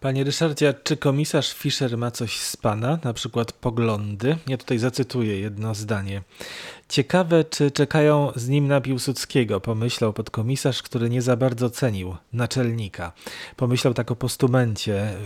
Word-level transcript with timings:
Panie 0.00 0.24
Ryszardzie, 0.24 0.74
czy 0.84 0.96
komisarz 0.96 1.52
Fischer 1.52 1.98
ma 1.98 2.10
coś 2.10 2.38
z 2.38 2.56
pana, 2.56 2.98
na 3.04 3.12
przykład 3.12 3.52
poglądy? 3.52 4.36
Ja 4.46 4.56
tutaj 4.56 4.78
zacytuję 4.78 5.40
jedno 5.40 5.74
zdanie. 5.74 6.22
Ciekawe, 6.88 7.44
czy 7.44 7.70
czekają 7.70 8.32
z 8.36 8.48
nim 8.48 8.68
na 8.68 8.80
Piłsudskiego, 8.80 9.60
pomyślał 9.60 10.12
podkomisarz, 10.12 10.82
który 10.82 11.10
nie 11.10 11.22
za 11.22 11.36
bardzo 11.36 11.70
cenił 11.70 12.16
naczelnika. 12.32 13.12
Pomyślał 13.56 13.94
tak 13.94 14.10
o 14.10 14.16
postumencie 14.16 15.10
y, 15.10 15.16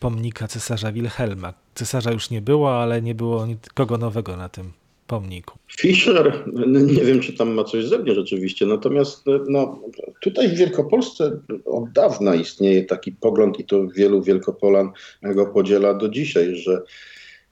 pomnika 0.00 0.48
cesarza 0.48 0.92
Wilhelma. 0.92 1.54
Cesarza 1.74 2.12
już 2.12 2.30
nie 2.30 2.42
było, 2.42 2.82
ale 2.82 3.02
nie 3.02 3.14
było 3.14 3.46
nikogo 3.46 3.98
nowego 3.98 4.36
na 4.36 4.48
tym 4.48 4.72
pomniku. 5.06 5.58
Fischer, 5.76 6.44
no 6.52 6.80
nie 6.80 7.04
wiem, 7.04 7.20
czy 7.20 7.32
tam 7.32 7.52
ma 7.52 7.64
coś 7.64 7.84
ze 7.84 7.98
mnie 7.98 8.14
rzeczywiście, 8.14 8.66
natomiast 8.66 9.24
no, 9.48 9.80
tutaj 10.20 10.48
w 10.48 10.54
Wielkopolsce 10.54 11.40
od 11.64 11.92
dawna 11.92 12.34
istnieje 12.34 12.84
taki 12.84 13.12
pogląd 13.12 13.60
i 13.60 13.64
to 13.64 13.86
wielu 13.88 14.22
Wielkopolan 14.22 14.90
go 15.22 15.46
podziela 15.46 15.94
do 15.94 16.08
dzisiaj, 16.08 16.56
że 16.56 16.82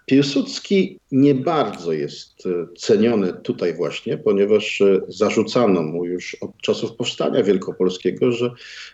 Piłsudski 0.06 0.98
nie 1.14 1.34
bardzo 1.34 1.92
jest 1.92 2.46
e, 2.46 2.66
ceniony 2.76 3.32
tutaj 3.42 3.74
właśnie, 3.74 4.18
ponieważ 4.18 4.80
e, 4.80 5.00
zarzucano 5.08 5.82
mu 5.82 6.04
już 6.04 6.34
od 6.34 6.50
czasów 6.62 6.92
powstania 6.92 7.42
wielkopolskiego, 7.42 8.32
że 8.32 8.50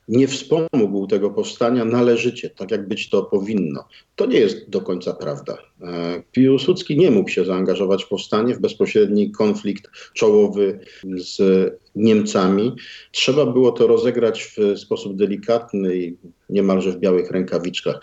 nie 0.08 0.28
wspomógł 0.28 1.06
tego 1.06 1.30
powstania 1.30 1.84
należycie, 1.84 2.50
tak 2.50 2.70
jak 2.70 2.88
być 2.88 3.10
to 3.10 3.22
powinno. 3.22 3.84
To 4.16 4.26
nie 4.26 4.38
jest 4.38 4.70
do 4.70 4.80
końca 4.80 5.14
prawda. 5.14 5.58
E, 5.82 6.22
Piłsudski 6.32 6.98
nie 6.98 7.10
mógł 7.10 7.30
się 7.30 7.44
zaangażować 7.44 8.04
w 8.04 8.08
powstanie, 8.08 8.54
w 8.54 8.60
bezpośredni 8.60 9.30
konflikt 9.30 9.90
czołowy 10.14 10.80
z 11.04 11.40
Niemcami. 11.94 12.72
Trzeba 13.12 13.46
było 13.46 13.72
to 13.72 13.86
rozegrać 13.86 14.42
w 14.56 14.78
sposób 14.78 15.16
delikatny 15.16 15.96
i 15.96 16.16
niemalże 16.50 16.92
w 16.92 16.98
białych 16.98 17.30
rękawiczkach. 17.30 18.00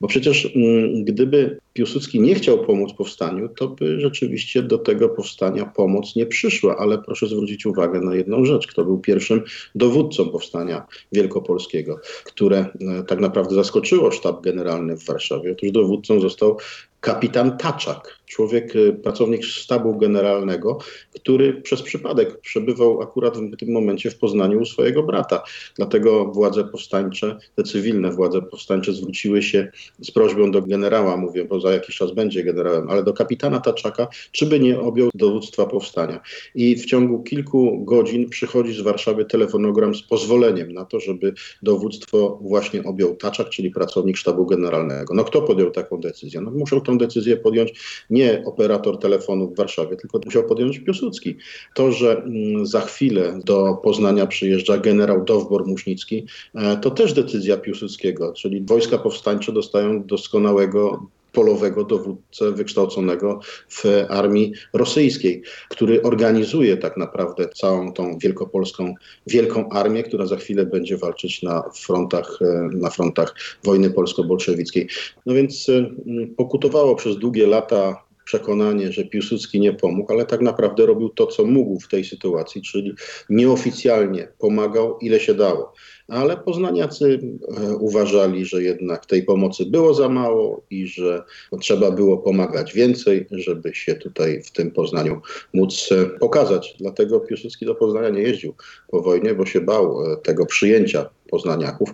Bo 0.00 0.08
przecież 0.08 0.52
mm, 0.56 1.04
gdyby 1.04 1.58
Piłsudski 1.72 2.20
nie 2.20 2.34
chciał 2.34 2.64
pomóc 2.64 2.92
powstaniu, 2.92 3.48
to 3.58 3.68
by 3.68 4.00
rzeczywiście 4.00 4.62
do 4.62 4.78
tego 4.78 5.08
powstania 5.08 5.66
pomoc 5.66 6.16
nie 6.16 6.26
przyszła. 6.26 6.76
Ale 6.76 6.98
proszę 6.98 7.26
zwrócić 7.26 7.66
uwagę 7.66 8.00
na 8.00 8.14
jedną 8.14 8.44
rzecz. 8.44 8.66
Kto 8.66 8.84
był 8.84 8.98
pierwszym 8.98 9.42
dowódcą 9.74 10.28
powstania 10.28 10.86
wielkopolskiego, 11.12 12.00
które 12.24 12.58
e, 12.58 13.02
tak 13.02 13.20
naprawdę 13.20 13.54
zaskoczyło 13.54 14.10
sztab 14.10 14.42
generalny 14.42 14.96
w 14.96 15.04
Warszawie. 15.04 15.52
Otóż 15.52 15.70
dowódcą 15.70 16.20
został 16.20 16.56
kapitan 17.00 17.58
Taczak, 17.58 18.18
człowiek, 18.26 18.76
y, 18.76 18.92
pracownik 18.92 19.44
sztabu 19.44 19.98
generalnego, 19.98 20.78
który 21.14 21.54
przez 21.54 21.82
przypadek 21.82 22.40
przebywał 22.40 23.02
akurat 23.02 23.38
w 23.38 23.56
tym 23.56 23.72
momencie 23.72 24.10
w 24.10 24.18
Poznaniu 24.18 24.60
u 24.60 24.64
swojego 24.64 25.02
brata. 25.02 25.42
Dlatego 25.76 26.24
władze 26.24 26.64
powstańcze, 26.64 27.38
te 27.54 27.62
cywilne 27.62 28.10
władze 28.10 28.42
powstańcze 28.42 28.92
zwróciły 28.92 29.42
się 29.42 29.68
z 30.00 30.10
prośbą 30.10 30.50
do 30.50 30.62
generała, 30.62 31.16
mówię, 31.16 31.44
bo 31.44 31.60
za 31.60 31.72
jakiś 31.72 31.96
czas 31.96 32.12
będzie 32.12 32.44
generałem, 32.44 32.90
ale 32.90 33.02
do 33.02 33.12
kapitana 33.12 33.60
Taczaka, 33.60 34.08
czy 34.32 34.46
by 34.46 34.60
nie 34.60 34.80
objął 34.80 35.10
dowództwa 35.14 35.66
powstania. 35.66 36.20
I 36.54 36.76
w 36.76 36.86
ciągu 36.86 37.22
kilku 37.22 37.84
godzin 37.84 38.28
przychodzi 38.28 38.74
z 38.74 38.80
Warszawy 38.80 39.24
telefonogram 39.24 39.94
z 39.94 40.02
pozwoleniem 40.02 40.72
na 40.72 40.84
to, 40.84 41.00
żeby 41.00 41.32
dowództwo 41.62 42.38
właśnie 42.42 42.84
objął 42.84 43.16
Taczak, 43.16 43.48
czyli 43.48 43.70
pracownik 43.70 44.16
sztabu 44.16 44.46
generalnego. 44.46 45.14
No 45.14 45.24
kto 45.24 45.42
podjął 45.42 45.70
taką 45.70 46.00
decyzję? 46.00 46.40
No 46.40 46.50
musiał 46.50 46.80
tę 46.88 46.98
decyzję 46.98 47.36
podjąć 47.36 47.72
nie 48.10 48.42
operator 48.46 48.98
telefonu 48.98 49.48
w 49.48 49.56
Warszawie, 49.56 49.96
tylko 49.96 50.20
musiał 50.24 50.44
podjąć 50.44 50.78
Piłsudski. 50.78 51.36
To, 51.74 51.92
że 51.92 52.22
mm, 52.22 52.66
za 52.66 52.80
chwilę 52.80 53.40
do 53.44 53.74
Poznania 53.82 54.26
przyjeżdża 54.26 54.78
generał 54.78 55.24
Dowbor-Muśnicki, 55.24 56.22
e, 56.54 56.76
to 56.76 56.90
też 56.90 57.12
decyzja 57.12 57.56
Piłsudskiego, 57.56 58.32
czyli 58.32 58.64
wojska 58.64 58.98
powstańcze 58.98 59.52
dostają 59.52 60.04
doskonałego 60.04 61.06
polowego 61.32 61.84
dowódcę 61.84 62.52
wykształconego 62.52 63.40
w 63.68 63.84
armii 64.08 64.52
rosyjskiej, 64.72 65.42
który 65.68 66.02
organizuje 66.02 66.76
tak 66.76 66.96
naprawdę 66.96 67.48
całą 67.48 67.92
tą 67.92 68.18
wielkopolską 68.18 68.94
wielką 69.26 69.68
armię, 69.68 70.02
która 70.02 70.26
za 70.26 70.36
chwilę 70.36 70.66
będzie 70.66 70.96
walczyć 70.96 71.42
na 71.42 71.62
frontach, 71.74 72.38
e, 72.40 72.68
na 72.72 72.90
frontach 72.90 73.34
wojny 73.64 73.90
polsko-bolszewickiej. 73.90 74.88
No 75.26 75.34
więc 75.34 75.68
e, 75.68 75.90
pokutowało 76.36 76.94
przez 76.94 77.16
długie 77.16 77.46
lata 77.46 78.08
przekonanie, 78.28 78.92
że 78.92 79.04
Piłsudski 79.04 79.60
nie 79.60 79.72
pomógł, 79.72 80.12
ale 80.12 80.26
tak 80.26 80.40
naprawdę 80.40 80.86
robił 80.86 81.08
to, 81.08 81.26
co 81.26 81.44
mógł 81.44 81.80
w 81.80 81.88
tej 81.88 82.04
sytuacji, 82.04 82.62
czyli 82.62 82.94
nieoficjalnie 83.30 84.28
pomagał, 84.38 84.98
ile 84.98 85.20
się 85.20 85.34
dało. 85.34 85.72
Ale 86.08 86.36
poznaniacy 86.36 87.20
e, 87.56 87.76
uważali, 87.76 88.44
że 88.44 88.62
jednak 88.62 89.06
tej 89.06 89.22
pomocy 89.22 89.66
było 89.66 89.94
za 89.94 90.08
mało 90.08 90.62
i 90.70 90.86
że 90.86 91.22
trzeba 91.60 91.90
było 91.90 92.18
pomagać 92.18 92.74
więcej, 92.74 93.26
żeby 93.30 93.74
się 93.74 93.94
tutaj 93.94 94.42
w 94.42 94.50
tym 94.50 94.70
Poznaniu 94.70 95.20
móc 95.54 95.88
e, 95.92 96.06
pokazać. 96.06 96.76
Dlatego 96.78 97.20
Piłsudski 97.20 97.66
do 97.66 97.74
Poznania 97.74 98.08
nie 98.08 98.22
jeździł 98.22 98.54
po 98.88 99.02
wojnie, 99.02 99.34
bo 99.34 99.46
się 99.46 99.60
bał 99.60 100.12
e, 100.12 100.16
tego 100.16 100.46
przyjęcia 100.46 101.08
poznaniaków. 101.30 101.90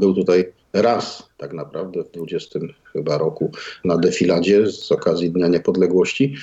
Był 0.00 0.14
tutaj 0.14 0.52
raz 0.72 1.28
tak 1.36 1.52
naprawdę 1.52 2.04
w 2.04 2.10
20 2.10 2.58
chyba 2.92 3.18
roku 3.18 3.50
na 3.84 3.96
defiladzie 3.96 4.66
z 4.66 4.92
okazji 4.92 5.30
Dnia 5.30 5.48
Niepodległości, 5.48 6.34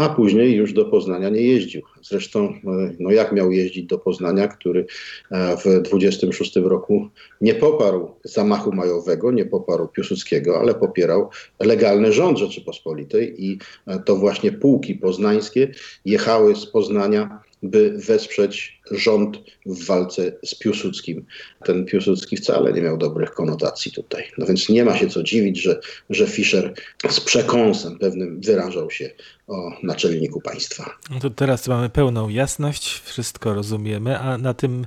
a 0.00 0.08
później 0.08 0.56
już 0.56 0.72
do 0.72 0.84
Poznania 0.84 1.28
nie 1.28 1.42
jeździł. 1.42 1.82
Zresztą, 2.02 2.40
e, 2.48 2.58
no 2.98 3.10
jak 3.10 3.32
miał 3.32 3.52
jeździć 3.52 3.86
do 3.86 3.98
Poznania, 3.98 4.48
który 4.48 4.86
e, 5.30 5.56
w 5.56 5.82
26 5.82 6.56
roku 6.56 7.08
nie 7.40 7.54
poparł 7.54 8.10
zamachu 8.24 8.72
majowego, 8.72 9.32
nie 9.32 9.46
poparł 9.46 9.88
Piłsudskiego, 9.88 10.60
ale 10.60 10.74
popierał 10.74 11.28
legalny 11.60 12.12
rząd 12.12 12.38
Rzeczypospolitej 12.38 13.44
i 13.44 13.58
e, 13.86 13.98
to 13.98 14.16
właśnie 14.16 14.52
pułki 14.52 14.94
poznańskie 14.94 15.72
jechały 16.04 16.56
z 16.56 16.66
Poznania 16.66 17.40
by 17.62 17.98
wesprzeć 17.98 18.80
rząd 18.90 19.36
w 19.66 19.86
walce 19.86 20.32
z 20.44 20.54
Piłsudskim. 20.54 21.26
Ten 21.64 21.84
Piłsudski 21.84 22.36
wcale 22.36 22.72
nie 22.72 22.82
miał 22.82 22.96
dobrych 22.96 23.30
konotacji 23.30 23.92
tutaj. 23.92 24.24
No 24.38 24.46
więc 24.46 24.68
nie 24.68 24.84
ma 24.84 24.96
się 24.96 25.08
co 25.08 25.22
dziwić, 25.22 25.62
że, 25.62 25.80
że 26.10 26.26
Fischer 26.26 26.74
z 27.08 27.20
przekąsem 27.20 27.98
pewnym 27.98 28.40
wyrażał 28.40 28.90
się 28.90 29.10
o 29.46 29.70
naczelniku 29.82 30.40
państwa. 30.40 30.98
No 31.10 31.20
to 31.20 31.30
teraz 31.30 31.68
mamy 31.68 31.88
pełną 31.88 32.28
jasność, 32.28 33.00
wszystko 33.04 33.54
rozumiemy, 33.54 34.18
a 34.18 34.38
na 34.38 34.54
tym 34.54 34.86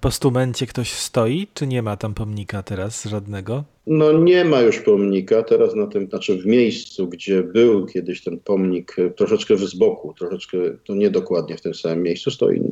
postumencie 0.00 0.66
ktoś 0.66 0.92
stoi, 0.92 1.46
czy 1.54 1.66
nie 1.66 1.82
ma 1.82 1.96
tam 1.96 2.14
pomnika 2.14 2.62
teraz 2.62 3.04
żadnego? 3.04 3.64
No 3.90 4.12
nie 4.12 4.44
ma 4.44 4.60
już 4.60 4.78
pomnika, 4.78 5.42
teraz 5.42 5.74
na 5.74 5.86
tym, 5.86 6.08
znaczy 6.08 6.38
w 6.38 6.46
miejscu, 6.46 7.08
gdzie 7.08 7.42
był 7.42 7.86
kiedyś 7.86 8.24
ten 8.24 8.38
pomnik, 8.38 8.96
troszeczkę 9.16 9.56
z 9.56 9.74
boku, 9.74 10.14
troszeczkę, 10.18 10.58
to 10.84 10.94
niedokładnie 10.94 11.56
w 11.56 11.60
tym 11.60 11.74
samym 11.74 12.02
miejscu 12.02 12.30
stoi 12.30 12.62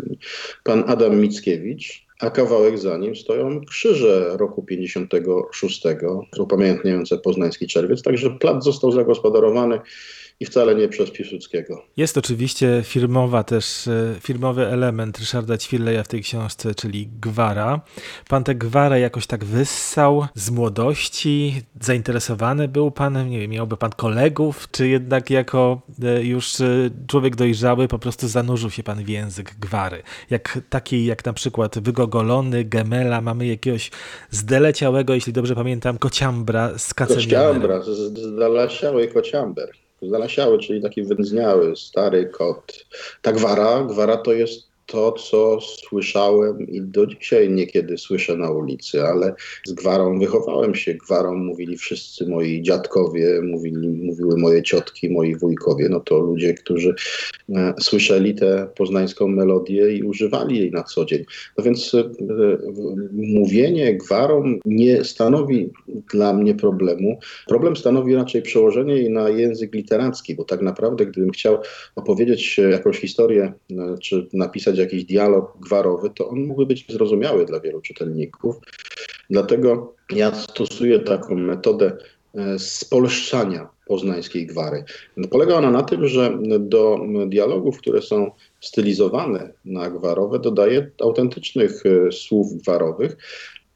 pan 0.64 0.84
Adam 0.86 1.20
Mickiewicz, 1.20 2.06
a 2.20 2.30
kawałek 2.30 2.78
za 2.78 2.96
nim 2.96 3.16
stoją 3.16 3.64
krzyże 3.64 4.36
roku 4.36 4.62
56, 4.62 5.82
upamiętniające 6.38 7.18
poznański 7.18 7.66
czerwiec, 7.66 8.02
także 8.02 8.30
plac 8.30 8.64
został 8.64 8.92
zagospodarowany 8.92 9.80
i 10.40 10.46
wcale 10.46 10.74
nie 10.74 10.88
przez 10.88 11.10
Piłsudskiego. 11.10 11.82
Jest 11.96 12.18
oczywiście 12.18 12.82
firmowa 12.84 13.44
też, 13.44 13.88
e, 13.88 14.14
firmowy 14.20 14.66
element 14.66 15.18
Ryszarda 15.18 15.58
Ćwirleja 15.58 16.02
w 16.02 16.08
tej 16.08 16.22
książce, 16.22 16.74
czyli 16.74 17.08
gwara. 17.20 17.80
Pan 18.28 18.44
tę 18.44 18.54
gwarę 18.54 19.00
jakoś 19.00 19.26
tak 19.26 19.44
wyssał 19.44 20.26
z 20.34 20.50
młodości, 20.50 21.62
zainteresowany 21.80 22.68
był 22.68 22.90
pan, 22.90 23.28
nie 23.28 23.40
wiem, 23.40 23.50
miałby 23.50 23.76
pan 23.76 23.90
kolegów, 23.90 24.68
czy 24.70 24.88
jednak 24.88 25.30
jako 25.30 25.80
e, 26.02 26.24
już 26.24 26.60
e, 26.60 26.90
człowiek 27.06 27.36
dojrzały 27.36 27.88
po 27.88 27.98
prostu 27.98 28.28
zanurzył 28.28 28.70
się 28.70 28.82
pan 28.82 29.04
w 29.04 29.08
język 29.08 29.54
gwary? 29.60 30.02
Jak 30.30 30.58
taki 30.70 31.04
jak 31.04 31.24
na 31.24 31.32
przykład 31.32 31.78
wygogolony, 31.78 32.64
gemela, 32.64 33.20
mamy 33.20 33.46
jakiegoś 33.46 33.90
zdeleciałego, 34.30 35.14
jeśli 35.14 35.32
dobrze 35.32 35.54
pamiętam, 35.54 35.98
kociambra 35.98 36.78
z 36.78 36.94
kacenionerem. 36.94 37.62
Kociambra, 37.62 37.82
zdalasiały 38.14 39.08
kociamber 39.08 39.85
zalasiały, 40.02 40.58
czyli 40.58 40.82
taki 40.82 41.02
wędzniały, 41.02 41.76
stary 41.76 42.26
kot. 42.26 42.84
Ta 43.22 43.32
gwara, 43.32 43.84
gwara 43.84 44.16
to 44.16 44.32
jest 44.32 44.75
to, 44.86 45.12
co 45.12 45.60
słyszałem 45.60 46.66
i 46.66 46.80
do 46.80 47.06
dzisiaj 47.06 47.50
niekiedy 47.50 47.98
słyszę 47.98 48.36
na 48.36 48.50
ulicy, 48.50 49.02
ale 49.02 49.34
z 49.66 49.72
gwarą 49.72 50.18
wychowałem 50.18 50.74
się. 50.74 50.94
Gwarą 50.94 51.34
mówili 51.34 51.76
wszyscy 51.76 52.26
moi 52.28 52.62
dziadkowie, 52.62 53.40
mówili, 53.42 53.88
mówiły 53.88 54.36
moje 54.36 54.62
ciotki, 54.62 55.10
moi 55.10 55.36
wujkowie. 55.36 55.88
No 55.88 56.00
to 56.00 56.18
ludzie, 56.18 56.54
którzy 56.54 56.94
e, 57.48 57.74
słyszeli 57.80 58.34
tę 58.34 58.68
poznańską 58.76 59.28
melodię 59.28 59.92
i 59.96 60.02
używali 60.02 60.58
jej 60.58 60.70
na 60.70 60.82
co 60.82 61.04
dzień. 61.04 61.24
No 61.58 61.64
więc 61.64 61.94
e, 61.94 62.10
mówienie 63.12 63.96
gwarą 63.96 64.58
nie 64.64 65.04
stanowi 65.04 65.70
dla 66.12 66.32
mnie 66.32 66.54
problemu. 66.54 67.18
Problem 67.46 67.76
stanowi 67.76 68.14
raczej 68.14 68.42
przełożenie 68.42 68.94
jej 68.94 69.10
na 69.10 69.28
język 69.28 69.74
literacki, 69.74 70.34
bo 70.34 70.44
tak 70.44 70.62
naprawdę 70.62 71.06
gdybym 71.06 71.30
chciał 71.30 71.58
opowiedzieć 71.96 72.60
jakąś 72.70 72.98
historię, 72.98 73.52
e, 73.70 73.98
czy 73.98 74.26
napisać 74.32 74.75
jakiś 74.78 75.04
dialog 75.04 75.58
gwarowy, 75.60 76.10
to 76.10 76.28
on 76.28 76.46
mógłby 76.46 76.66
być 76.66 76.86
zrozumiały 76.88 77.46
dla 77.46 77.60
wielu 77.60 77.80
czytelników. 77.80 78.56
Dlatego 79.30 79.94
ja 80.12 80.34
stosuję 80.34 81.00
taką 81.00 81.34
metodę 81.34 81.96
e, 82.34 82.58
spolszczania 82.58 83.68
poznańskiej 83.86 84.46
gwary. 84.46 84.84
Polega 85.30 85.54
ona 85.54 85.70
na 85.70 85.82
tym, 85.82 86.08
że 86.08 86.38
do 86.60 86.98
dialogów, 87.26 87.78
które 87.78 88.02
są 88.02 88.30
stylizowane 88.60 89.52
na 89.64 89.90
gwarowe, 89.90 90.38
dodaję 90.38 90.90
autentycznych 91.02 91.82
e, 91.86 92.12
słów 92.12 92.54
gwarowych, 92.54 93.16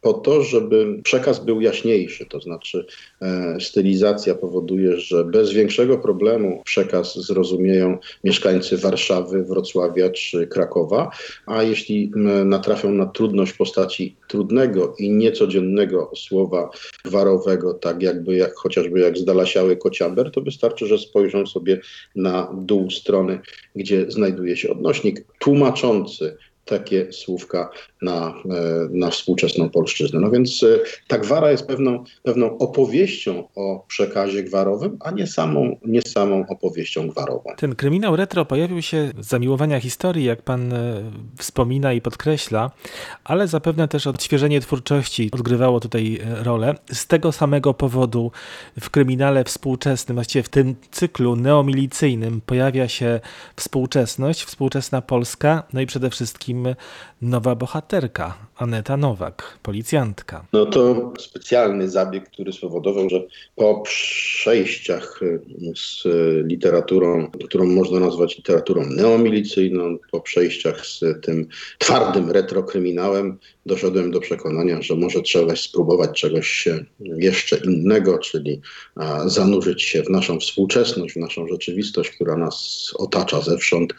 po 0.01 0.13
to, 0.13 0.43
żeby 0.43 0.99
przekaz 1.03 1.45
był 1.45 1.61
jaśniejszy, 1.61 2.27
to 2.27 2.41
znaczy 2.41 2.87
e, 3.23 3.57
stylizacja 3.61 4.35
powoduje, 4.35 5.01
że 5.01 5.25
bez 5.25 5.53
większego 5.53 5.99
problemu 5.99 6.63
przekaz 6.65 7.19
zrozumieją 7.19 7.99
mieszkańcy 8.25 8.79
Warszawy, 8.79 9.45
Wrocławia 9.45 10.11
czy 10.11 10.47
Krakowa, 10.47 11.11
a 11.47 11.63
jeśli 11.63 12.13
m, 12.17 12.49
natrafią 12.49 12.91
na 12.93 13.07
trudność 13.07 13.53
postaci 13.53 14.17
trudnego 14.29 14.95
i 14.99 15.11
niecodziennego 15.11 16.11
słowa 16.17 16.71
gwarowego, 17.05 17.75
tak 17.75 18.03
jakby 18.03 18.37
jak, 18.37 18.55
chociażby 18.55 19.01
jak 19.01 19.19
z 19.19 19.25
Dalasiały 19.25 19.77
Kociamber, 19.77 20.31
to 20.31 20.41
wystarczy, 20.41 20.87
że 20.87 20.99
spojrzą 20.99 21.47
sobie 21.47 21.81
na 22.17 22.55
dół 22.55 22.91
strony, 22.91 23.41
gdzie 23.77 24.11
znajduje 24.11 24.57
się 24.57 24.71
odnośnik 24.71 25.25
tłumaczący 25.39 26.37
takie 26.71 27.13
słówka 27.13 27.71
na, 28.03 28.29
e, 28.29 28.89
na 28.91 29.11
współczesną 29.11 29.71
polszczyznę. 29.71 30.21
No 30.21 30.31
więc 30.31 30.63
e, 30.63 30.67
ta 31.09 31.19
gwara 31.19 31.51
jest 31.51 31.67
pewną, 31.67 32.05
pewną 32.23 32.59
opowieścią 32.59 33.49
o 33.57 33.85
przekazie 33.89 34.43
gwarowym, 34.43 34.97
a 35.01 35.11
nie 35.11 35.27
samą, 35.27 35.77
nie 35.85 36.03
samą 36.03 36.45
opowieścią 36.49 37.09
gwarową. 37.09 37.51
Ten 37.57 37.75
kryminał 37.75 38.17
retro 38.17 38.45
pojawił 38.45 38.83
się 38.83 39.13
z 39.21 39.27
zamiłowania 39.27 39.81
historii, 39.81 40.25
jak 40.25 40.43
pan 40.43 40.73
e, 40.73 41.03
wspomina 41.39 41.93
i 41.93 42.01
podkreśla, 42.01 42.71
ale 43.25 43.49
zapewne 43.49 43.89
też 43.89 44.07
odświeżenie 44.07 44.61
twórczości 44.61 45.29
odgrywało 45.33 45.81
tutaj 45.81 46.21
rolę. 46.43 46.75
Z 46.93 47.07
tego 47.07 47.33
samego 47.33 47.75
powodu 47.75 48.31
w 48.81 48.91
kryminale 48.91 49.45
współczesnym, 49.45 50.15
właściwie 50.15 50.43
w 50.43 50.49
tym 50.49 50.75
cyklu 50.91 51.37
neomilicyjnym 51.37 52.41
pojawia 52.47 52.89
się 52.89 53.21
współczesność, 53.57 54.45
współczesna 54.45 55.03
Polska, 55.03 55.63
no 55.73 55.81
i 55.81 55.87
przede 55.87 56.11
wszystkim 56.11 56.60
nowa 57.23 57.55
bohaterka, 57.55 58.35
Aneta 58.57 58.97
Nowak, 58.97 59.59
policjantka. 59.63 60.47
No 60.53 60.67
to 60.67 61.13
specjalny 61.19 61.91
zabieg, 61.91 62.31
który 62.31 62.53
spowodował, 62.53 63.11
że 63.11 63.23
po 63.57 63.81
przejściach 63.81 65.23
y, 65.23 65.41
z 65.77 66.03
literaturą, 66.47 67.31
którą 67.45 67.67
można 67.67 68.01
nazwać 68.01 68.37
literaturą 68.37 68.87
neomilicyjną, 68.87 69.99
po 70.13 70.21
przejściach 70.21 70.87
z 70.87 71.01
tym 71.23 71.47
twardym 71.79 72.31
retrokryminałem, 72.31 73.39
doszedłem 73.67 74.11
do 74.11 74.21
przekonania, 74.21 74.83
że 74.83 74.95
może 74.95 75.23
trzeba 75.23 75.57
spróbować 75.57 76.21
czegoś 76.21 76.69
jeszcze 77.01 77.57
innego, 77.57 78.19
czyli 78.19 78.61
zanurzyć 79.27 79.83
się 79.83 80.03
w 80.03 80.11
naszą 80.11 80.41
współczesność, 80.41 81.15
w 81.15 81.17
naszą 81.17 81.47
rzeczywistość, 81.49 82.11
która 82.11 82.37
nas 82.37 82.91
otacza 82.99 83.41
zewsząd. 83.41 83.95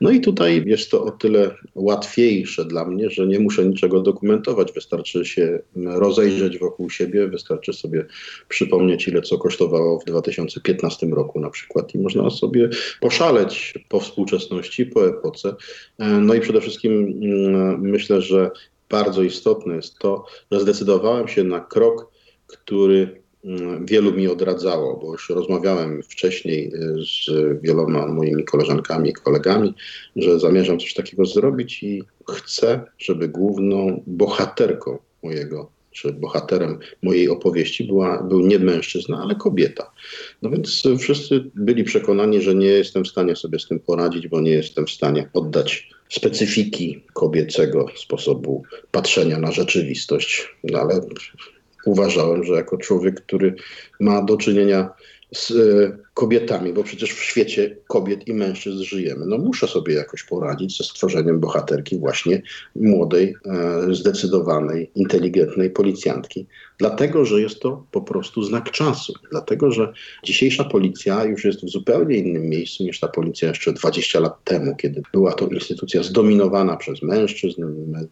No 0.00 0.10
i 0.10 0.20
tutaj 0.20 0.62
jest 0.66 0.90
to 0.90 1.04
o 1.04 1.10
tyle 1.10 1.54
łatwiejsze 2.04 2.64
dla 2.64 2.84
mnie, 2.84 3.10
że 3.10 3.26
nie 3.26 3.40
muszę 3.40 3.64
niczego 3.64 4.00
dokumentować. 4.00 4.72
Wystarczy 4.72 5.24
się 5.24 5.58
rozejrzeć 5.76 6.58
wokół 6.58 6.90
siebie, 6.90 7.28
wystarczy 7.28 7.72
sobie 7.72 8.06
przypomnieć, 8.48 9.08
ile 9.08 9.22
co 9.22 9.38
kosztowało 9.38 10.00
w 10.00 10.04
2015 10.04 11.06
roku 11.06 11.40
na 11.40 11.50
przykład 11.50 11.94
i 11.94 11.98
można 11.98 12.30
sobie 12.30 12.68
poszaleć 13.00 13.74
po 13.88 14.00
współczesności, 14.00 14.86
po 14.86 15.08
epoce. 15.08 15.54
No 15.98 16.34
i 16.34 16.40
przede 16.40 16.60
wszystkim 16.60 16.92
mm, 16.92 17.80
myślę, 17.80 18.22
że 18.22 18.50
bardzo 18.90 19.22
istotne 19.22 19.76
jest 19.76 19.98
to, 19.98 20.24
że 20.50 20.60
zdecydowałem 20.60 21.28
się 21.28 21.44
na 21.44 21.60
krok, 21.60 22.10
który 22.46 23.23
wielu 23.84 24.12
mi 24.12 24.28
odradzało, 24.28 24.96
bo 24.96 25.12
już 25.12 25.30
rozmawiałem 25.30 26.02
wcześniej 26.02 26.72
y, 26.74 26.96
z 27.04 27.30
wieloma 27.62 28.06
moimi 28.06 28.44
koleżankami 28.44 29.10
i 29.10 29.12
kolegami, 29.12 29.74
że 30.16 30.40
zamierzam 30.40 30.78
coś 30.78 30.94
takiego 30.94 31.24
zrobić 31.24 31.82
i 31.82 32.02
chcę, 32.30 32.84
żeby 32.98 33.28
główną 33.28 34.02
bohaterką 34.06 34.98
mojego 35.22 35.74
czy 35.94 36.12
bohaterem 36.12 36.78
mojej 37.02 37.28
opowieści 37.28 37.84
była, 37.84 38.22
był 38.22 38.40
nie 38.46 38.58
mężczyzna, 38.58 39.20
ale 39.22 39.34
kobieta. 39.34 39.90
No 40.42 40.50
więc 40.50 40.82
wszyscy 40.98 41.50
byli 41.54 41.84
przekonani, 41.84 42.42
że 42.42 42.54
nie 42.54 42.66
jestem 42.66 43.04
w 43.04 43.08
stanie 43.08 43.36
sobie 43.36 43.58
z 43.58 43.68
tym 43.68 43.80
poradzić, 43.80 44.28
bo 44.28 44.40
nie 44.40 44.50
jestem 44.50 44.86
w 44.86 44.90
stanie 44.90 45.28
oddać 45.32 45.90
specyfiki 46.08 47.02
kobiecego 47.12 47.86
sposobu 47.96 48.62
patrzenia 48.90 49.38
na 49.38 49.52
rzeczywistość. 49.52 50.56
No 50.64 50.78
ale 50.78 51.00
uważałem, 51.84 52.44
że 52.44 52.52
jako 52.52 52.78
człowiek, 52.78 53.20
który 53.20 53.54
ma 54.00 54.22
do 54.22 54.36
czynienia 54.36 54.90
z 55.34 55.50
e, 55.50 55.98
kobietami, 56.14 56.72
bo 56.72 56.82
przecież 56.82 57.12
w 57.12 57.22
świecie 57.22 57.76
kobiet 57.88 58.28
i 58.28 58.34
mężczyzn 58.34 58.82
żyjemy. 58.82 59.26
No 59.26 59.38
muszę 59.38 59.66
sobie 59.68 59.94
jakoś 59.94 60.22
poradzić 60.22 60.76
ze 60.76 60.84
stworzeniem 60.84 61.40
bohaterki 61.40 61.98
właśnie 61.98 62.42
młodej, 62.76 63.34
e, 63.46 63.94
zdecydowanej, 63.94 64.90
inteligentnej 64.94 65.70
policjantki. 65.70 66.46
Dlatego, 66.78 67.24
że 67.24 67.40
jest 67.40 67.60
to 67.60 67.86
po 67.90 68.00
prostu 68.00 68.42
znak 68.42 68.70
czasu. 68.70 69.14
Dlatego, 69.30 69.70
że 69.70 69.92
dzisiejsza 70.24 70.64
policja 70.64 71.24
już 71.24 71.44
jest 71.44 71.64
w 71.64 71.68
zupełnie 71.68 72.16
innym 72.16 72.48
miejscu 72.48 72.84
niż 72.84 73.00
ta 73.00 73.08
policja 73.08 73.48
jeszcze 73.48 73.72
20 73.72 74.20
lat 74.20 74.44
temu, 74.44 74.76
kiedy 74.76 75.02
była 75.12 75.32
to 75.32 75.46
instytucja 75.46 76.02
zdominowana 76.02 76.76
przez 76.76 77.02
mężczyzn, 77.02 77.64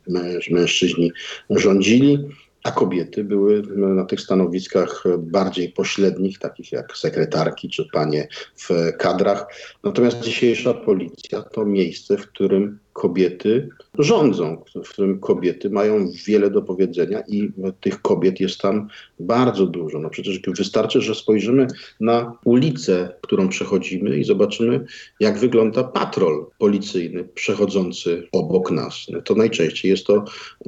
męż, 0.08 0.50
mężczyźni 0.50 1.12
rządzili 1.50 2.18
a 2.62 2.70
kobiety 2.70 3.24
były 3.24 3.62
na 3.76 4.04
tych 4.04 4.20
stanowiskach 4.20 5.04
bardziej 5.18 5.68
pośrednich, 5.68 6.38
takich 6.38 6.72
jak 6.72 6.96
sekretarki 6.96 7.68
czy 7.68 7.88
panie 7.92 8.28
w 8.56 8.68
kadrach. 8.98 9.46
Natomiast 9.84 10.20
dzisiejsza 10.20 10.74
policja 10.74 11.42
to 11.42 11.64
miejsce, 11.64 12.16
w 12.16 12.26
którym 12.26 12.78
kobiety 12.92 13.68
rządzą, 13.98 14.64
w 14.84 14.88
którym 14.88 15.20
kobiety 15.20 15.70
mają 15.70 16.08
wiele 16.26 16.50
do 16.50 16.62
powiedzenia 16.62 17.22
i 17.28 17.52
tych 17.80 18.02
kobiet 18.02 18.40
jest 18.40 18.60
tam 18.60 18.88
bardzo 19.20 19.66
dużo. 19.66 19.98
No 19.98 20.10
przecież 20.10 20.40
wystarczy, 20.58 21.00
że 21.00 21.14
spojrzymy 21.14 21.66
na 22.00 22.38
ulicę, 22.44 23.08
którą 23.20 23.48
przechodzimy 23.48 24.16
i 24.16 24.24
zobaczymy, 24.24 24.84
jak 25.20 25.38
wygląda 25.38 25.84
patrol 25.84 26.46
policyjny 26.58 27.24
przechodzący 27.24 28.28
obok 28.32 28.70
nas. 28.70 29.06
No 29.08 29.22
to 29.22 29.34
najczęściej 29.34 29.90
jest 29.90 30.06
to 30.06 30.24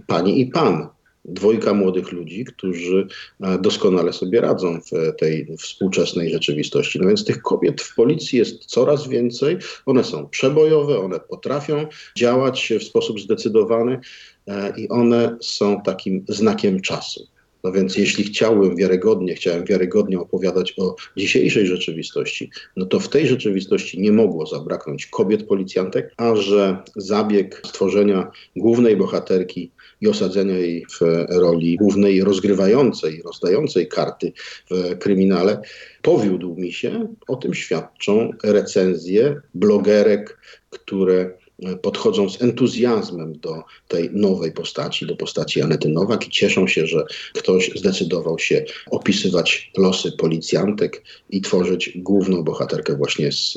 pani 0.07 0.41
i 0.41 0.47
pan 0.47 0.89
dwojga 1.25 1.75
młodych 1.75 2.13
ludzi, 2.13 2.45
którzy 2.45 3.07
e, 3.41 3.59
doskonale 3.59 4.13
sobie 4.13 4.41
radzą 4.41 4.81
w 4.81 5.17
tej 5.19 5.57
współczesnej 5.59 6.33
rzeczywistości. 6.33 7.01
No 7.01 7.09
więc 7.09 7.25
tych 7.25 7.43
kobiet 7.43 7.83
w 7.83 7.95
policji 7.95 8.39
jest 8.39 8.65
coraz 8.65 9.09
więcej, 9.09 9.57
one 9.87 10.05
są 10.05 10.29
przebojowe, 10.29 10.99
one 10.99 11.21
potrafią 11.21 11.87
działać 12.17 12.73
w 12.81 12.85
sposób 12.85 13.21
zdecydowany 13.21 14.01
e, 14.47 14.73
i 14.77 14.89
one 14.89 15.37
są 15.41 15.83
takim 15.83 16.25
znakiem 16.29 16.81
czasu. 16.81 17.34
No 17.65 17.73
więc 17.73 17.97
jeśli 17.97 18.25
chciałbym 18.25 18.77
wiarygodnie, 18.77 19.35
chciałem 19.35 19.65
wiarygodnie 19.65 20.21
opowiadać 20.21 20.75
o 20.79 20.97
dzisiejszej 21.17 21.67
rzeczywistości, 21.67 22.51
no 22.77 22.87
to 22.87 23.01
w 23.01 23.09
tej 23.09 23.27
rzeczywistości 23.27 24.01
nie 24.01 24.13
mogło 24.13 24.47
zabraknąć 24.47 25.07
kobiet 25.07 25.43
policjantek, 25.43 26.15
a 26.17 26.37
że 26.37 26.83
zabieg 26.97 27.63
stworzenia 27.67 28.31
głównej 28.57 28.97
bohaterki 28.97 29.71
i 30.01 30.09
osadzenia 30.09 30.59
jej 30.59 30.87
w 31.01 31.01
roli 31.29 31.77
głównej 31.77 32.25
rozgrywającej, 32.25 33.23
rozdającej 33.25 33.89
karty 33.89 34.33
w 34.71 34.99
kryminale 34.99 35.63
powiódł 36.03 36.55
mi 36.57 36.73
się. 36.73 37.09
O 37.29 37.37
tym 37.37 37.55
świadczą 37.55 38.31
recenzje 38.45 39.41
blogerek, 39.55 40.39
które 40.71 41.44
podchodzą 41.83 42.31
z 42.31 42.43
entuzjazmem 42.43 43.39
do 43.39 43.63
tej 43.89 44.11
nowej 44.13 44.53
postaci, 44.53 45.07
do 45.07 45.17
postaci 45.17 45.63
Anety 45.63 45.89
Nowak 45.89 46.27
i 46.27 46.31
cieszą 46.31 46.67
się, 46.67 46.87
że 46.87 47.05
ktoś 47.35 47.71
zdecydował 47.75 48.39
się 48.39 48.65
opisywać 48.91 49.71
losy 49.77 50.13
policjantek 50.13 51.03
i 51.31 51.41
tworzyć 51.41 51.93
główną 51.97 52.43
bohaterkę 52.43 52.97
właśnie 52.97 53.33
z, 53.33 53.55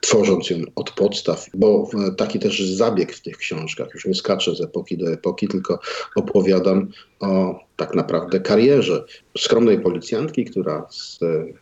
tworząc 0.00 0.50
ją 0.50 0.58
od 0.74 0.90
podstaw, 0.90 1.46
bo 1.54 1.90
taki 2.16 2.38
też 2.38 2.62
zabieg 2.62 3.12
w 3.12 3.22
tych 3.22 3.36
książkach, 3.36 3.88
już 3.94 4.06
nie 4.06 4.14
skaczę 4.14 4.54
z 4.56 4.60
epoki 4.60 4.98
do 4.98 5.12
epoki, 5.12 5.48
tylko 5.48 5.78
opowiadam 6.16 6.88
o 7.20 7.60
tak 7.76 7.94
naprawdę 7.94 8.40
karierze 8.40 9.04
skromnej 9.38 9.80
policjantki, 9.80 10.44
która 10.44 10.86
z 10.90 11.18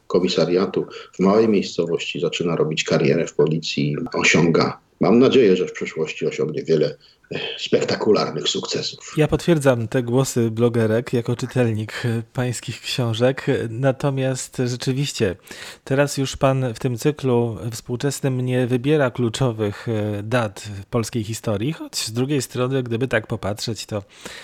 komisariatu 0.06 0.86
w 1.12 1.18
małej 1.18 1.48
miejscowości 1.48 2.20
zaczyna 2.20 2.56
robić 2.56 2.84
karierę 2.84 3.26
w 3.26 3.34
policji, 3.34 3.96
osiąga 4.14 4.80
Mam 5.00 5.18
nadzieję, 5.18 5.56
że 5.56 5.66
w 5.66 5.72
przyszłości 5.72 6.26
osiągnie 6.26 6.62
wiele 6.64 6.96
spektakularnych 7.58 8.48
sukcesów. 8.48 9.14
Ja 9.16 9.28
potwierdzam 9.28 9.88
te 9.88 10.02
głosy 10.02 10.50
blogerek 10.50 11.12
jako 11.12 11.36
czytelnik 11.36 12.02
pańskich 12.32 12.80
książek, 12.80 13.46
natomiast 13.70 14.62
rzeczywiście 14.66 15.36
teraz 15.84 16.16
już 16.16 16.36
pan 16.36 16.74
w 16.74 16.78
tym 16.78 16.96
cyklu 16.96 17.58
współczesnym 17.72 18.40
nie 18.40 18.66
wybiera 18.66 19.10
kluczowych 19.10 19.86
dat 20.22 20.60
w 20.60 20.86
polskiej 20.86 21.24
historii, 21.24 21.72
choć 21.72 21.96
z 21.96 22.12
drugiej 22.12 22.42
strony, 22.42 22.82
gdyby 22.82 23.08
tak 23.08 23.26
popatrzeć, 23.26 23.86
to 23.86 24.02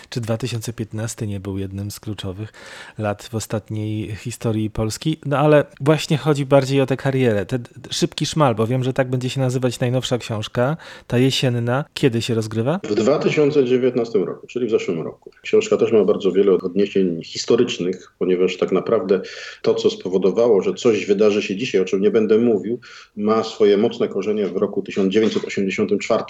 czy 0.09 0.21
2015 0.21 1.27
nie 1.27 1.41
był 1.41 1.59
jednym 1.59 1.91
z 1.91 2.01
kluczowych 2.01 2.53
lat 2.99 3.23
w 3.23 3.35
ostatniej 3.35 4.17
historii 4.17 4.71
Polski? 4.71 5.21
No 5.27 5.39
ale 5.39 5.65
właśnie 5.81 6.19
chodzi 6.19 6.47
bardziej 6.47 6.81
o 6.81 6.87
tę 6.87 6.97
karierę, 6.97 7.47
ten 7.47 7.65
szybki 7.91 8.27
szmal, 8.27 8.55
bo 8.55 8.67
wiem, 8.67 8.85
że 8.85 8.93
tak 8.93 9.11
będzie 9.11 9.31
się 9.31 9.41
nazywać 9.41 9.81
najnowsza 9.81 10.19
książka, 10.19 10.77
ta 11.07 11.19
jesienna. 11.19 11.85
Kiedy 11.95 12.23
się 12.23 12.35
rozgrywa? 12.35 12.74
W 12.83 12.95
2019 12.95 14.19
roku, 14.19 14.47
czyli 14.47 14.67
w 14.67 14.71
zeszłym 14.71 15.03
roku. 15.03 15.31
Książka 15.43 15.77
też 15.77 15.93
ma 15.93 16.05
bardzo 16.05 16.33
wiele 16.33 16.53
odniesień 16.53 17.25
historycznych, 17.25 18.13
ponieważ 18.19 18.57
tak 18.57 18.73
naprawdę 18.73 19.21
to, 19.63 19.75
co 19.75 19.91
spowodowało, 19.91 20.63
że 20.63 20.75
coś 20.75 21.07
wydarzy 21.07 21.43
się 21.43 21.57
dzisiaj, 21.57 21.81
o 21.81 21.85
czym 21.85 22.01
nie 22.01 22.11
będę 22.11 22.39
mówił, 22.39 22.81
ma 23.17 23.45
swoje 23.45 23.77
mocne 23.77 24.09
korzenie 24.09 24.47
w 24.47 24.57
roku 24.57 24.83
1984. 24.83 26.25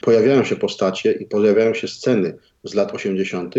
Pojawiają 0.00 0.44
się 0.44 0.56
postacie 0.56 1.12
i 1.12 1.26
pojawiają 1.26 1.74
się 1.74 1.88
sceny 1.88 2.38
z 2.64 2.74
lat 2.74 2.94
80. 2.94 3.54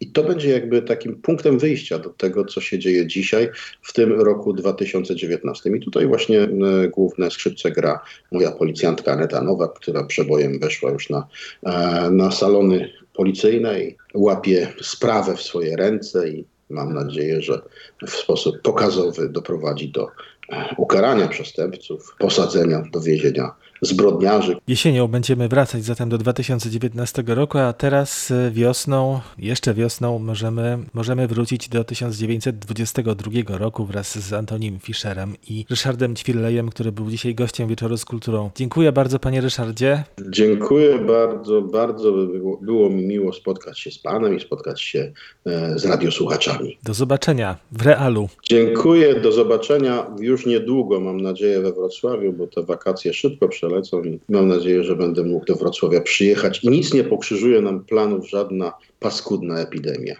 i 0.00 0.12
to 0.12 0.24
będzie 0.24 0.50
jakby 0.50 0.82
takim 0.82 1.16
punktem 1.16 1.58
wyjścia 1.58 1.98
do 1.98 2.10
tego, 2.10 2.44
co 2.44 2.60
się 2.60 2.78
dzieje 2.78 3.06
dzisiaj, 3.06 3.48
w 3.82 3.92
tym 3.92 4.20
roku 4.20 4.52
2019. 4.52 5.70
I 5.70 5.80
tutaj 5.80 6.06
właśnie 6.06 6.40
e, 6.40 6.48
główne 6.88 7.30
skrzypce 7.30 7.70
gra 7.70 8.00
moja 8.32 8.52
policjantka 8.52 9.12
Aneta 9.12 9.42
Nowak, 9.42 9.72
która 9.72 10.04
przebojem 10.04 10.58
weszła 10.58 10.90
już 10.90 11.10
na, 11.10 11.26
e, 11.66 11.70
na 12.10 12.30
salony 12.30 12.90
policyjne 13.12 13.80
i 13.84 13.96
łapie 14.14 14.72
sprawę 14.82 15.36
w 15.36 15.42
swoje 15.42 15.76
ręce 15.76 16.28
i 16.28 16.44
mam 16.70 16.94
nadzieję, 16.94 17.42
że 17.42 17.60
w 18.06 18.10
sposób 18.10 18.62
pokazowy 18.62 19.28
doprowadzi 19.28 19.88
do 19.88 20.08
e, 20.52 20.74
ukarania 20.76 21.28
przestępców, 21.28 22.16
posadzenia 22.18 22.82
do 22.92 23.00
więzienia 23.00 23.50
zbrodniarzy. 23.82 24.56
Jesienią 24.68 25.08
będziemy 25.08 25.48
wracać 25.48 25.84
zatem 25.84 26.08
do 26.08 26.18
2019 26.18 27.22
roku, 27.26 27.58
a 27.58 27.72
teraz 27.72 28.30
e, 28.30 28.50
wiosną, 28.50 29.20
jeszcze 29.38 29.74
wiosną 29.74 30.18
możemy, 30.18 30.78
możemy 30.94 31.28
wrócić 31.28 31.68
do 31.68 31.84
1922 31.84 33.58
roku 33.58 33.84
wraz 33.84 34.18
z 34.18 34.32
Antonim 34.32 34.78
Fischerem 34.78 35.34
i 35.48 35.64
Ryszardem 35.70 36.16
Ćwirlejem, 36.16 36.68
który 36.68 36.92
był 36.92 37.10
dzisiaj 37.10 37.34
gościem 37.34 37.68
Wieczoru 37.68 37.96
z 37.96 38.04
Kulturą. 38.04 38.50
Dziękuję 38.56 38.92
bardzo 38.92 39.18
panie 39.18 39.40
Ryszardzie. 39.40 40.04
Dziękuję 40.28 40.98
bardzo, 40.98 41.62
bardzo 41.62 42.12
było, 42.12 42.56
było 42.56 42.90
mi 42.90 43.06
miło 43.06 43.32
spotkać 43.32 43.78
się 43.78 43.90
z 43.90 43.98
panem 43.98 44.36
i 44.36 44.40
spotkać 44.40 44.82
się 44.82 45.12
e, 45.46 45.78
z 45.78 45.84
radiosłuchaczami. 45.84 46.78
Do 46.82 46.94
zobaczenia 46.94 47.56
w 47.72 47.82
realu. 47.82 48.28
Dziękuję, 48.42 49.20
do 49.20 49.32
zobaczenia 49.32 50.06
już 50.20 50.46
niedługo, 50.46 51.00
mam 51.00 51.20
nadzieję, 51.20 51.60
we 51.60 51.72
Wrocławiu, 51.72 52.32
bo 52.32 52.46
te 52.46 52.62
wakacje 52.62 53.14
szybko 53.14 53.48
przelecą 53.48 53.69
przelecą 53.70 54.02
i 54.02 54.20
mam 54.28 54.48
nadzieję, 54.48 54.84
że 54.84 54.96
będę 54.96 55.22
mógł 55.22 55.46
do 55.46 55.56
Wrocławia 55.56 56.00
przyjechać 56.00 56.64
i 56.64 56.68
nic 56.68 56.94
nie 56.94 57.04
pokrzyżuje 57.04 57.60
nam 57.60 57.84
planów 57.84 58.28
żadna 58.28 58.72
paskudna 59.00 59.60
epidemia. 59.60 60.16